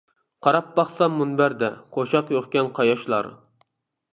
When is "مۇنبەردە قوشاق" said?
1.19-2.33